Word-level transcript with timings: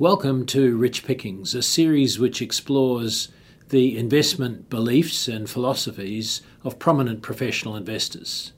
Welcome 0.00 0.46
to 0.46 0.78
Rich 0.78 1.04
Pickings, 1.04 1.54
a 1.54 1.60
series 1.60 2.18
which 2.18 2.40
explores 2.40 3.28
the 3.68 3.98
investment 3.98 4.70
beliefs 4.70 5.28
and 5.28 5.46
philosophies 5.46 6.40
of 6.64 6.78
prominent 6.78 7.20
professional 7.20 7.76
investors. 7.76 8.54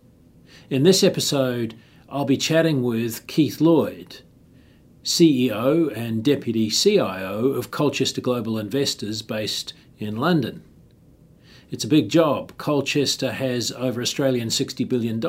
In 0.71 0.85
this 0.85 1.03
episode, 1.03 1.75
I'll 2.09 2.25
be 2.25 2.37
chatting 2.37 2.85
with 2.85 3.27
Keith 3.27 3.61
Lloyd, 3.61 4.21
CEO 5.03 5.93
and 5.97 6.23
Deputy 6.23 6.71
CIO 6.71 7.47
of 7.47 7.73
Colchester 7.73 8.21
Global 8.21 8.57
Investors 8.57 9.21
based 9.21 9.75
in 9.99 10.15
London. 10.15 10.63
It's 11.73 11.83
a 11.83 11.89
big 11.89 12.09
job. 12.09 12.57
Colchester 12.57 13.33
has 13.33 13.73
over 13.73 14.01
Australian 14.01 14.47
$60 14.47 14.89
billion 14.89 15.21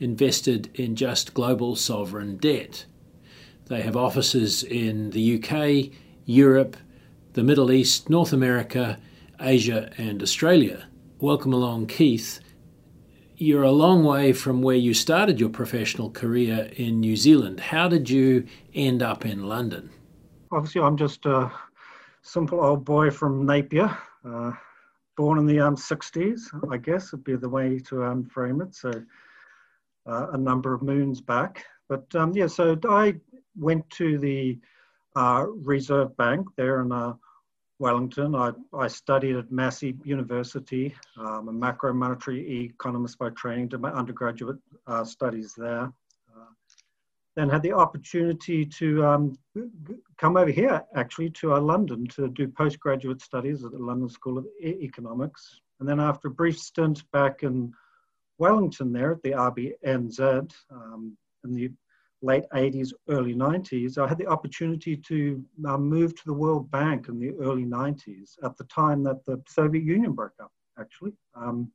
invested 0.00 0.70
in 0.72 0.96
just 0.96 1.34
global 1.34 1.76
sovereign 1.76 2.38
debt. 2.38 2.86
They 3.66 3.80
have 3.80 3.96
offices 3.96 4.62
in 4.62 5.10
the 5.10 5.42
UK, 5.42 5.90
Europe, 6.26 6.76
the 7.32 7.42
Middle 7.42 7.72
East, 7.72 8.10
North 8.10 8.32
America, 8.32 8.98
Asia, 9.40 9.90
and 9.96 10.22
Australia. 10.22 10.86
Welcome 11.18 11.54
along, 11.54 11.86
Keith. 11.86 12.40
You're 13.36 13.62
a 13.62 13.72
long 13.72 14.04
way 14.04 14.34
from 14.34 14.60
where 14.60 14.76
you 14.76 14.92
started 14.92 15.40
your 15.40 15.48
professional 15.48 16.10
career 16.10 16.70
in 16.76 17.00
New 17.00 17.16
Zealand. 17.16 17.58
How 17.58 17.88
did 17.88 18.10
you 18.10 18.46
end 18.74 19.02
up 19.02 19.24
in 19.24 19.48
London? 19.48 19.88
Obviously, 20.52 20.82
I'm 20.82 20.98
just 20.98 21.24
a 21.24 21.50
simple 22.20 22.60
old 22.60 22.84
boy 22.84 23.10
from 23.10 23.46
Napier, 23.46 23.96
uh, 24.26 24.52
born 25.16 25.38
in 25.38 25.46
the 25.46 25.60
um, 25.60 25.74
60s, 25.74 26.40
I 26.70 26.76
guess 26.76 27.12
would 27.12 27.24
be 27.24 27.36
the 27.36 27.48
way 27.48 27.78
to 27.78 28.04
um, 28.04 28.24
frame 28.26 28.60
it. 28.60 28.74
So, 28.74 28.92
uh, 30.06 30.26
a 30.32 30.36
number 30.36 30.74
of 30.74 30.82
moons 30.82 31.22
back. 31.22 31.64
But 31.88 32.14
um, 32.14 32.32
yeah, 32.34 32.46
so 32.46 32.78
I 32.88 33.14
went 33.56 33.88
to 33.90 34.18
the 34.18 34.58
uh, 35.16 35.46
Reserve 35.48 36.16
Bank 36.16 36.46
there 36.56 36.82
in 36.82 36.92
uh, 36.92 37.14
Wellington. 37.78 38.34
I, 38.34 38.52
I 38.72 38.88
studied 38.88 39.36
at 39.36 39.50
Massey 39.50 39.96
University. 40.04 40.94
I'm 41.16 41.48
a 41.48 41.52
macro 41.52 41.92
monetary 41.92 42.64
economist 42.64 43.18
by 43.18 43.30
training, 43.30 43.68
did 43.68 43.80
my 43.80 43.90
undergraduate 43.90 44.58
uh, 44.86 45.04
studies 45.04 45.54
there. 45.56 45.92
Uh, 46.34 46.46
then 47.36 47.48
had 47.48 47.62
the 47.62 47.72
opportunity 47.72 48.64
to 48.64 49.04
um, 49.04 49.38
come 50.18 50.36
over 50.36 50.50
here, 50.50 50.82
actually, 50.94 51.30
to 51.30 51.54
uh, 51.54 51.60
London 51.60 52.06
to 52.08 52.28
do 52.28 52.48
postgraduate 52.48 53.20
studies 53.20 53.64
at 53.64 53.72
the 53.72 53.78
London 53.78 54.08
School 54.08 54.38
of 54.38 54.46
e- 54.60 54.78
Economics. 54.82 55.60
And 55.80 55.88
then 55.88 56.00
after 56.00 56.28
a 56.28 56.30
brief 56.30 56.58
stint 56.58 57.02
back 57.10 57.42
in 57.42 57.72
Wellington 58.38 58.92
there 58.92 59.12
at 59.12 59.22
the 59.22 59.32
RBNZ 59.32 60.52
um, 60.70 61.16
in 61.44 61.54
the 61.54 61.70
late 62.24 62.44
80s, 62.54 62.92
early 63.08 63.34
90s, 63.34 63.98
I 63.98 64.08
had 64.08 64.18
the 64.18 64.26
opportunity 64.26 64.96
to 64.96 65.44
uh, 65.66 65.76
move 65.76 66.14
to 66.16 66.24
the 66.24 66.32
World 66.32 66.70
Bank 66.70 67.08
in 67.08 67.18
the 67.18 67.32
early 67.40 67.64
90s 67.64 68.36
at 68.42 68.56
the 68.56 68.64
time 68.64 69.02
that 69.04 69.24
the 69.24 69.42
Soviet 69.46 69.84
Union 69.84 70.12
broke 70.12 70.34
up, 70.40 70.52
actually. 70.78 71.12
Um, 71.34 71.70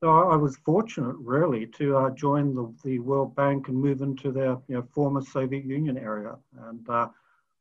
so 0.00 0.10
I, 0.30 0.36
was 0.36 0.56
fortunate, 0.58 1.16
really, 1.16 1.66
to 1.78 1.96
uh, 1.96 2.10
join 2.10 2.54
the, 2.54 2.72
the 2.84 2.98
World 2.98 3.34
Bank 3.34 3.68
and 3.68 3.76
move 3.76 4.02
into 4.02 4.30
their 4.30 4.58
you 4.68 4.76
know, 4.76 4.86
former 4.94 5.22
Soviet 5.22 5.64
Union 5.64 5.96
area. 5.96 6.36
And 6.68 6.88
uh, 6.88 7.08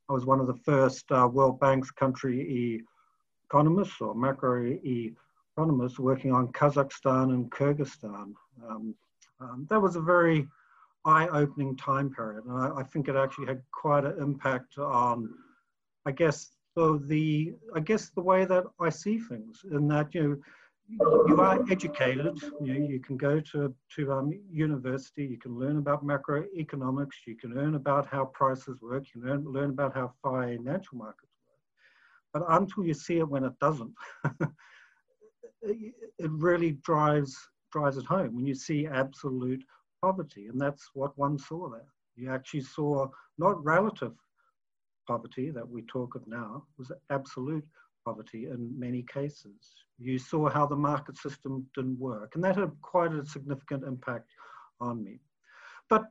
I 0.10 0.14
was 0.14 0.26
one 0.26 0.40
of 0.40 0.48
the 0.48 0.60
first 0.66 1.12
uh, 1.12 1.28
World 1.32 1.60
Bank's 1.60 1.92
country 1.92 2.84
economists 3.50 4.02
or 4.02 4.14
macro 4.14 4.78
economists 4.84 5.98
working 5.98 6.34
on 6.34 6.50
Kazakhstan 6.50 7.34
and 7.34 7.50
Kyrgyzstan. 7.50 8.34
Um, 8.70 8.96
um, 9.40 9.66
that 9.70 9.82
was 9.82 9.96
a 9.96 10.02
very 10.02 10.48
eye-opening 11.06 11.78
time 11.78 12.10
period, 12.10 12.46
and 12.46 12.58
I, 12.58 12.80
I, 12.80 12.84
think 12.84 13.08
it 13.08 13.16
actually 13.16 13.46
had 13.48 13.62
quite 13.72 14.06
an 14.06 14.16
impact 14.20 14.78
on, 14.78 15.30
I 16.06 16.12
guess, 16.12 16.52
the, 16.76 17.02
the 17.06 17.54
I 17.76 17.80
guess 17.80 18.10
the 18.10 18.22
way 18.22 18.46
that 18.46 18.66
I 18.80 18.90
see 18.90 19.20
things. 19.20 19.62
In 19.72 19.88
that 19.90 20.14
you 20.14 20.42
know, 20.90 21.26
you 21.28 21.40
are 21.40 21.64
educated. 21.70 22.38
You, 22.62 22.74
you 22.74 23.00
can 23.00 23.18
go 23.18 23.40
to 23.40 23.74
to 23.96 24.12
um, 24.12 24.32
university. 24.52 25.26
You 25.26 25.38
can 25.38 25.58
learn 25.58 25.78
about 25.78 26.06
macroeconomics. 26.06 27.26
You 27.26 27.36
can 27.36 27.56
learn 27.56 27.76
about 27.76 28.08
how 28.08 28.26
prices 28.26 28.82
work. 28.82 29.06
You 29.14 29.24
learn 29.24 29.46
learn 29.46 29.70
about 29.70 29.94
how 29.94 30.14
financial 30.22 30.98
markets 30.98 31.32
work. 31.48 31.60
But 32.34 32.44
until 32.50 32.84
you 32.86 32.94
see 32.94 33.20
it 33.20 33.30
when 33.30 33.46
it 33.46 33.58
doesn't, 33.60 33.94
it 35.62 36.32
really 36.32 36.74
drives 36.84 37.38
drives 37.72 37.98
it 37.98 38.06
home 38.06 38.36
when 38.36 38.46
you 38.46 38.56
see 38.56 38.88
absolute 38.88 39.64
poverty, 40.06 40.46
and 40.50 40.60
that's 40.66 40.86
what 40.94 41.18
one 41.18 41.38
saw 41.50 41.68
there. 41.76 41.92
You 42.16 42.32
actually 42.32 42.66
saw 42.78 43.08
not 43.46 43.64
relative 43.76 44.14
poverty 45.08 45.48
that 45.58 45.68
we 45.68 45.82
talk 45.84 46.14
of 46.16 46.24
now, 46.28 46.64
was 46.78 46.92
absolute 47.10 47.66
poverty 48.06 48.42
in 48.54 48.62
many 48.86 49.02
cases. 49.18 49.60
You 49.98 50.18
saw 50.20 50.42
how 50.58 50.66
the 50.68 50.76
market 50.76 51.18
system 51.18 51.66
didn't 51.76 52.00
work, 52.00 52.30
and 52.36 52.44
that 52.44 52.56
had 52.56 52.72
quite 52.94 53.14
a 53.14 53.26
significant 53.26 53.84
impact 53.84 54.30
on 54.80 55.04
me. 55.04 55.16
But 55.90 56.04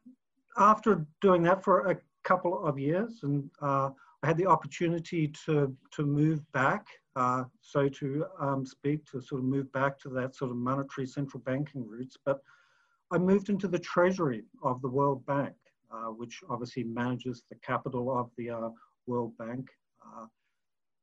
after 0.72 1.06
doing 1.20 1.42
that 1.44 1.62
for 1.62 1.76
a 1.92 1.96
couple 2.24 2.54
of 2.68 2.74
years, 2.78 3.12
and 3.22 3.48
uh, 3.62 3.90
I 4.22 4.26
had 4.26 4.38
the 4.38 4.46
opportunity 4.56 5.22
to, 5.44 5.54
to 5.96 6.02
move 6.04 6.40
back, 6.52 6.84
uh, 7.14 7.44
so 7.60 7.88
to 8.00 8.24
um, 8.40 8.66
speak, 8.66 9.04
to 9.10 9.20
sort 9.20 9.40
of 9.42 9.46
move 9.56 9.70
back 9.72 9.92
to 10.00 10.08
that 10.18 10.34
sort 10.34 10.50
of 10.50 10.56
monetary 10.56 11.06
central 11.06 11.42
banking 11.50 11.86
roots. 11.86 12.16
But 12.28 12.40
I 13.12 13.18
moved 13.18 13.48
into 13.48 13.68
the 13.68 13.78
treasury 13.78 14.44
of 14.62 14.80
the 14.82 14.88
World 14.88 15.24
Bank, 15.26 15.54
uh, 15.92 16.10
which 16.10 16.42
obviously 16.48 16.84
manages 16.84 17.42
the 17.50 17.56
capital 17.56 18.16
of 18.16 18.30
the 18.36 18.50
uh, 18.50 18.68
World 19.06 19.36
Bank. 19.38 19.68
Uh, 20.04 20.26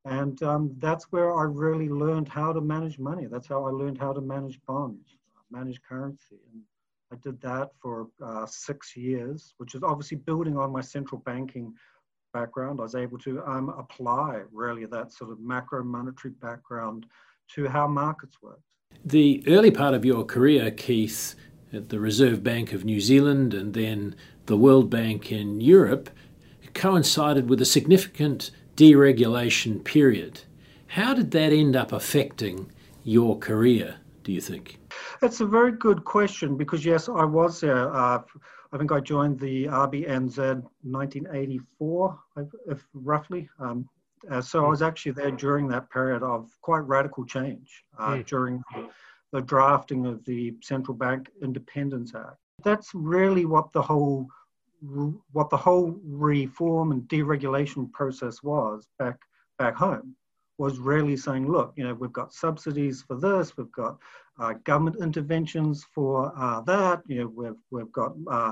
and 0.06 0.42
um, 0.42 0.76
that's 0.80 1.12
where 1.12 1.38
I 1.38 1.44
really 1.44 1.90
learned 1.90 2.28
how 2.28 2.54
to 2.54 2.62
manage 2.62 2.98
money. 2.98 3.28
That's 3.28 3.48
how 3.48 3.66
I 3.66 3.70
learned 3.70 4.00
how 4.00 4.14
to 4.14 4.22
manage 4.22 4.60
bonds, 4.68 5.18
manage 5.52 5.82
currency. 5.88 6.40
And 6.52 6.64
I 7.14 7.18
did 7.22 7.40
that 7.42 7.70
for 7.80 8.08
uh, 8.24 8.46
six 8.48 8.96
years, 8.96 9.54
which 9.58 9.76
is 9.76 9.84
obviously 9.84 10.18
building 10.18 10.58
on 10.58 10.72
my 10.72 10.82
central 10.82 11.22
banking 11.22 11.74
background. 12.34 12.80
I 12.80 12.84
was 12.84 12.96
able 12.96 13.20
to 13.20 13.44
um, 13.46 13.70
apply 13.70 14.42
really 14.52 14.86
that 14.86 15.12
sort 15.12 15.32
of 15.32 15.40
macro 15.40 15.84
monetary 15.84 16.34
background 16.42 17.06
to 17.56 17.68
how 17.68 17.88
markets 17.88 18.38
work. 18.42 18.62
The 19.06 19.44
early 19.48 19.72
part 19.72 19.94
of 19.94 20.06
your 20.06 20.24
career, 20.26 20.72
Keith, 20.72 21.36
the 21.72 22.00
Reserve 22.00 22.44
Bank 22.44 22.74
of 22.74 22.84
New 22.84 23.00
Zealand 23.00 23.54
and 23.54 23.74
then 23.74 24.16
the 24.46 24.58
World 24.58 24.90
Bank 24.90 25.32
in 25.32 25.62
Europe 25.62 26.10
coincided 26.74 27.50
with 27.50 27.62
a 27.62 27.66
significant 27.66 28.52
deregulation 28.76 29.84
period. 29.84 30.42
How 30.88 31.14
did 31.14 31.32
that 31.32 31.54
end 31.54 31.76
up 31.76 31.92
affecting 31.92 32.72
your 33.04 33.38
career, 33.40 33.96
do 34.24 34.32
you 34.32 34.42
think? 34.42 34.78
That's 35.22 35.42
a 35.42 35.46
very 35.46 35.72
good 35.72 36.04
question 36.04 36.58
because, 36.58 36.86
yes, 36.86 37.08
I 37.08 37.24
was 37.24 37.62
there. 37.62 37.94
Uh, 37.94 38.22
I 38.74 38.78
think 38.78 38.92
I 38.92 39.00
joined 39.00 39.40
the 39.40 39.66
RBNZ 39.66 40.64
1984, 40.84 42.20
if 42.68 42.86
roughly. 42.94 43.50
Um, 43.60 43.88
uh, 44.30 44.42
so 44.42 44.66
I 44.66 44.70
was 44.70 44.82
actually 44.82 45.14
there 45.14 45.32
during 45.32 45.68
that 45.70 45.90
period 45.90 46.24
of 46.24 46.50
quite 46.62 46.80
radical 46.80 47.26
change 47.26 47.84
uh, 47.98 48.16
mm. 48.16 48.26
during 48.26 48.64
the 49.32 49.42
drafting 49.42 50.06
of 50.06 50.24
the 50.26 50.54
Central 50.62 50.96
Bank 50.96 51.30
Independence 51.42 52.14
Act. 52.16 52.38
That's 52.64 52.94
really 52.94 53.46
what 53.46 53.72
the 53.72 53.82
whole 53.82 54.28
what 55.32 55.50
the 55.52 55.58
whole 55.58 56.00
reform 56.04 56.92
and 56.92 57.04
deregulation 57.04 57.92
process 57.92 58.42
was 58.42 58.88
back 58.98 59.20
back 59.60 59.76
home 59.76 60.16
was 60.58 60.80
really 60.80 61.16
saying, 61.18 61.52
look, 61.52 61.74
you 61.76 61.84
know, 61.84 61.94
we've 61.94 62.14
got 62.14 62.34
subsidies 62.34 63.02
for 63.02 63.16
this, 63.16 63.58
we've 63.58 63.72
got 63.72 63.98
uh, 64.40 64.54
government 64.64 64.98
interventions 65.02 65.86
for 65.94 66.32
uh, 66.38 66.62
that, 66.62 67.02
you 67.08 67.20
know, 67.20 67.28
we've 67.28 67.62
we've 67.72 67.92
got 67.92 68.14
uh, 68.30 68.52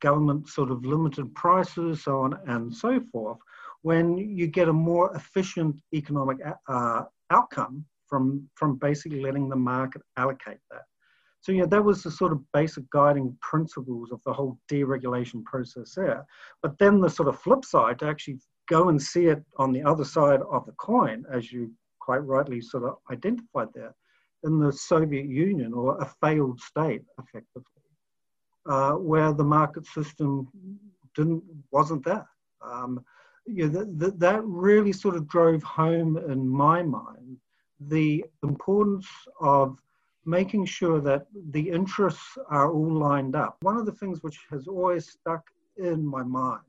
government 0.00 0.48
sort 0.48 0.70
of 0.70 0.84
limited 0.84 1.34
prices, 1.34 2.04
so 2.04 2.20
on 2.20 2.38
and 2.46 2.74
so 2.74 3.00
forth. 3.12 3.38
When 3.82 4.16
you 4.16 4.46
get 4.46 4.68
a 4.68 4.72
more 4.72 5.14
efficient 5.14 5.76
economic 5.92 6.38
uh, 6.68 7.02
outcome 7.30 7.84
from, 8.14 8.48
from 8.54 8.76
basically 8.76 9.20
letting 9.20 9.48
the 9.48 9.56
market 9.56 10.00
allocate 10.16 10.60
that. 10.70 10.82
So, 11.40 11.50
yeah, 11.50 11.66
that 11.66 11.84
was 11.84 12.04
the 12.04 12.12
sort 12.12 12.30
of 12.30 12.38
basic 12.52 12.88
guiding 12.90 13.36
principles 13.40 14.12
of 14.12 14.20
the 14.24 14.32
whole 14.32 14.56
deregulation 14.70 15.42
process 15.42 15.94
there. 15.96 16.24
But 16.62 16.78
then 16.78 17.00
the 17.00 17.10
sort 17.10 17.28
of 17.28 17.40
flip 17.40 17.64
side 17.64 17.98
to 17.98 18.06
actually 18.06 18.38
go 18.68 18.88
and 18.88 19.02
see 19.02 19.26
it 19.26 19.42
on 19.56 19.72
the 19.72 19.82
other 19.82 20.04
side 20.04 20.42
of 20.48 20.64
the 20.64 20.76
coin, 20.90 21.24
as 21.32 21.50
you 21.50 21.72
quite 21.98 22.24
rightly 22.24 22.60
sort 22.60 22.84
of 22.84 22.98
identified 23.10 23.70
there, 23.74 23.92
in 24.44 24.60
the 24.60 24.72
Soviet 24.72 25.26
Union 25.26 25.72
or 25.72 26.00
a 26.00 26.06
failed 26.22 26.60
state, 26.60 27.02
effectively, 27.18 27.82
uh, 28.70 28.92
where 28.92 29.32
the 29.32 29.42
market 29.42 29.86
system 29.86 30.46
didn't 31.16 31.42
wasn't 31.72 32.04
there. 32.04 32.28
Um, 32.64 33.04
you 33.44 33.68
know, 33.68 33.84
that, 33.96 34.20
that 34.20 34.44
really 34.44 34.92
sort 34.92 35.16
of 35.16 35.26
drove 35.26 35.64
home 35.64 36.16
in 36.16 36.48
my 36.48 36.80
mind 36.80 37.38
the 37.88 38.24
importance 38.42 39.08
of 39.40 39.78
making 40.26 40.64
sure 40.64 41.00
that 41.00 41.26
the 41.50 41.70
interests 41.70 42.38
are 42.48 42.72
all 42.72 42.92
lined 42.92 43.36
up. 43.36 43.56
One 43.60 43.76
of 43.76 43.86
the 43.86 43.92
things 43.92 44.22
which 44.22 44.38
has 44.50 44.66
always 44.66 45.10
stuck 45.10 45.50
in 45.76 46.04
my 46.04 46.22
mind 46.22 46.62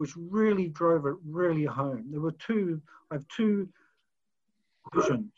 which 0.00 0.16
really 0.16 0.66
drove 0.68 1.04
it 1.04 1.14
really 1.28 1.66
home. 1.66 2.06
There 2.10 2.22
were 2.22 2.32
two, 2.32 2.80
I 3.10 3.16
have 3.16 3.28
two 3.28 3.68
visions, 4.94 5.30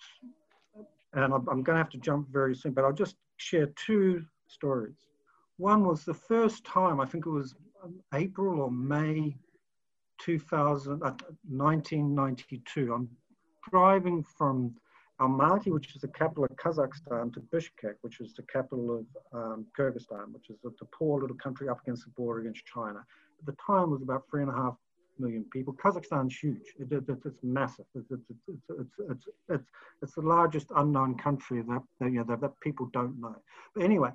and 1.14 1.34
I'm, 1.34 1.44
going 1.44 1.64
to 1.64 1.74
have 1.74 1.90
to 1.90 1.98
jump 1.98 2.28
very 2.32 2.54
soon, 2.54 2.70
but 2.70 2.84
I'll 2.84 2.92
just 2.92 3.16
share 3.38 3.66
two 3.74 4.24
stories. 4.46 5.08
One 5.56 5.84
was 5.84 6.04
the 6.04 6.14
first 6.14 6.64
time, 6.64 7.00
I 7.00 7.06
think 7.06 7.26
it 7.26 7.30
was 7.30 7.56
April 8.14 8.60
or 8.60 8.70
May 8.70 9.36
2000, 10.20 10.92
uh, 10.92 11.10
1992. 11.48 12.94
I'm 12.94 13.08
driving 13.68 14.22
from 14.22 14.76
Almaty, 15.22 15.70
which 15.72 15.94
is 15.94 16.02
the 16.02 16.08
capital 16.08 16.44
of 16.44 16.50
Kazakhstan, 16.56 17.32
to 17.34 17.40
Bishkek, 17.40 17.94
which 18.00 18.20
is 18.20 18.34
the 18.34 18.42
capital 18.42 18.98
of 18.98 19.06
um, 19.32 19.66
Kyrgyzstan, 19.78 20.32
which 20.32 20.50
is 20.50 20.56
a, 20.64 20.68
a 20.68 20.86
poor 20.86 21.20
little 21.20 21.36
country 21.36 21.68
up 21.68 21.80
against 21.82 22.04
the 22.04 22.10
border 22.10 22.40
against 22.40 22.64
China. 22.66 22.98
At 23.38 23.46
the 23.46 23.56
time, 23.64 23.84
it 23.84 23.92
was 23.92 24.02
about 24.02 24.24
three 24.28 24.42
and 24.42 24.50
a 24.50 24.54
half 24.54 24.74
million 25.18 25.44
people. 25.52 25.74
Kazakhstan's 25.74 26.36
huge. 26.36 26.74
It, 26.78 26.92
it, 26.92 27.04
it's 27.08 27.38
massive. 27.42 27.84
It's, 27.94 28.10
it's, 28.10 28.40
it's, 29.48 29.64
it's, 30.02 30.14
the 30.14 30.22
largest 30.22 30.68
unknown 30.74 31.16
country 31.16 31.62
that, 31.62 31.82
that, 32.00 32.06
you 32.06 32.18
know, 32.18 32.24
that, 32.24 32.40
that 32.40 32.58
people 32.60 32.90
don't 32.92 33.20
know. 33.20 33.36
But 33.74 33.84
anyway, 33.84 34.10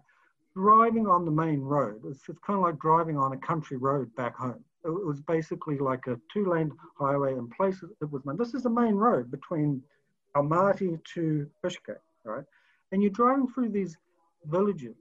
driving 0.56 1.08
on 1.08 1.24
the 1.24 1.32
main 1.32 1.62
road, 1.62 2.02
it's, 2.06 2.28
it's 2.28 2.40
kind 2.46 2.58
of 2.58 2.64
like 2.64 2.80
driving 2.80 3.18
on 3.18 3.32
a 3.32 3.38
country 3.38 3.78
road 3.78 4.14
back 4.16 4.36
home. 4.36 4.64
It, 4.84 4.90
it 4.90 5.06
was 5.06 5.22
basically 5.22 5.78
like 5.78 6.08
a 6.08 6.20
two-lane 6.34 6.72
highway 7.00 7.34
in 7.34 7.48
places. 7.50 7.92
It 8.02 8.12
was, 8.12 8.24
this 8.38 8.54
is 8.54 8.64
the 8.64 8.70
main 8.70 8.96
road 8.96 9.32
between 9.32 9.82
Almaty 10.36 11.04
to 11.14 11.50
Bishkek, 11.64 12.00
right? 12.24 12.46
And 12.92 13.02
you're 13.02 13.12
driving 13.12 13.48
through 13.48 13.70
these 13.70 13.98
villages 14.46 14.96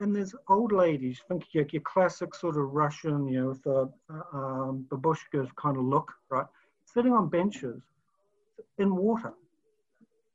and 0.00 0.14
there's 0.14 0.34
old 0.48 0.72
ladies, 0.72 1.20
think 1.28 1.44
your, 1.52 1.64
your 1.72 1.82
classic 1.82 2.34
sort 2.34 2.56
of 2.56 2.74
Russian, 2.74 3.26
you 3.26 3.40
know, 3.40 3.48
with 3.48 3.62
the 3.62 3.90
uh, 4.10 4.36
um, 4.36 4.86
babushkas 4.90 5.48
kind 5.56 5.76
of 5.76 5.84
look, 5.84 6.12
right? 6.30 6.46
Sitting 6.84 7.12
on 7.12 7.28
benches 7.28 7.82
in 8.78 8.94
water. 8.94 9.32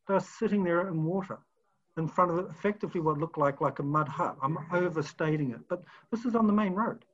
They're 0.07 0.19
sitting 0.19 0.63
there 0.63 0.87
in 0.87 1.03
water 1.03 1.39
in 1.97 2.07
front 2.07 2.31
of 2.31 2.49
effectively 2.49 3.01
what 3.01 3.19
looked 3.19 3.37
like 3.37 3.61
like 3.61 3.79
a 3.79 3.83
mud 3.83 4.07
hut. 4.07 4.35
I'm 4.41 4.57
overstating 4.73 5.51
it, 5.51 5.59
but 5.69 5.83
this 6.09 6.25
is 6.25 6.35
on 6.35 6.47
the 6.47 6.53
main 6.53 6.73
road, 6.73 7.05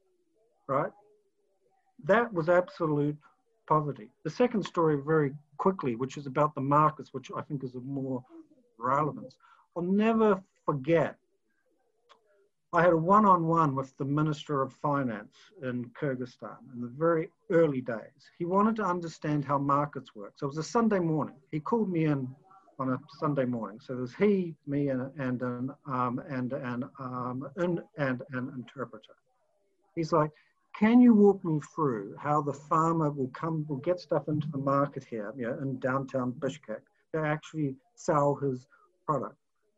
right? 0.67 0.91
That 2.05 2.33
was 2.33 2.47
absolute 2.47 3.17
poverty. 3.67 4.09
The 4.23 4.29
second 4.29 4.63
story, 4.63 5.01
very 5.05 5.33
quickly, 5.57 5.95
which 5.95 6.17
is 6.17 6.27
about 6.27 6.55
the 6.55 6.61
markets, 6.61 7.13
which 7.13 7.31
I 7.35 7.41
think 7.41 7.63
is 7.63 7.75
of 7.75 7.85
more 7.85 8.23
relevance. 8.77 9.35
I'll 9.75 9.83
never 9.83 10.41
forget 10.65 11.17
I 12.73 12.81
had 12.81 12.91
a 12.91 12.97
one-on-one 12.97 13.75
with 13.75 13.95
the 13.97 14.03
Minister 14.03 14.61
of 14.61 14.73
Finance 14.73 15.33
in 15.63 15.89
Kyrgyzstan 15.99 16.57
in 16.73 16.81
the 16.81 16.91
very 16.95 17.29
early 17.49 17.79
days. 17.79 18.29
He 18.37 18.45
wanted 18.45 18.75
to 18.75 18.83
understand 18.83 19.45
how 19.45 19.57
markets 19.57 20.13
work. 20.15 20.33
So 20.35 20.45
it 20.45 20.49
was 20.49 20.57
a 20.57 20.63
Sunday 20.63 20.99
morning. 20.99 21.35
He 21.51 21.61
called 21.61 21.89
me 21.89 22.05
in 22.05 22.27
on 22.77 22.89
a 22.91 22.99
Sunday 23.19 23.45
morning. 23.45 23.79
So 23.79 23.95
there's 23.95 24.13
he, 24.13 24.53
me, 24.67 24.89
and 24.89 25.09
and 25.17 25.41
an 25.41 25.71
um, 25.87 26.21
and 26.29 26.51
and 26.51 26.83
um, 26.99 27.47
and, 27.55 27.81
and 27.97 28.21
an 28.33 28.51
interpreter. 28.55 29.15
He's 29.95 30.11
like, 30.11 30.31
"Can 30.77 31.01
you 31.01 31.13
walk 31.13 31.43
me 31.43 31.59
through 31.73 32.15
how 32.17 32.41
the 32.41 32.53
farmer 32.53 33.09
will 33.09 33.29
come, 33.29 33.65
will 33.67 33.77
get 33.77 33.99
stuff 33.99 34.27
into 34.27 34.47
the 34.49 34.59
market 34.59 35.03
here, 35.03 35.33
you 35.35 35.47
know, 35.47 35.57
in 35.59 35.79
downtown 35.79 36.33
Bishkek 36.33 36.81
to 37.13 37.21
actually 37.21 37.75
sell 37.95 38.35
his 38.35 38.67
product?" 39.05 39.35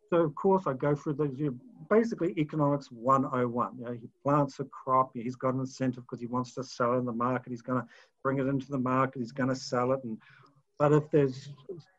So 0.10 0.18
of 0.18 0.34
course 0.36 0.64
I 0.66 0.74
go 0.74 0.96
through 0.96 1.14
those, 1.14 1.38
you 1.38 1.52
know, 1.52 1.58
basically 1.90 2.34
economics 2.38 2.92
101. 2.92 3.78
You 3.78 3.86
know, 3.86 3.92
he 3.92 4.10
plants 4.24 4.60
a 4.60 4.66
crop, 4.66 5.12
he's 5.14 5.36
got 5.36 5.54
an 5.54 5.60
incentive 5.60 6.04
because 6.04 6.20
he 6.20 6.26
wants 6.26 6.54
to 6.56 6.64
sell 6.64 6.98
in 6.98 7.06
the 7.06 7.14
market. 7.14 7.52
He's 7.52 7.62
going 7.62 7.82
to 7.82 7.88
bring 8.24 8.40
it 8.40 8.48
into 8.48 8.70
the 8.70 8.80
market, 8.80 9.20
he's 9.20 9.32
going 9.32 9.50
to 9.50 9.56
sell 9.56 9.92
it. 9.92 10.04
And 10.04 10.18
But 10.80 10.94
if 10.94 11.10
there's 11.12 11.50